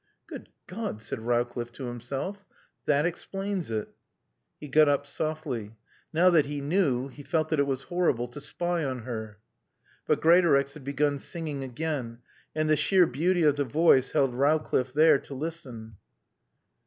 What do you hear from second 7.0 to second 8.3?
he felt that it was horrible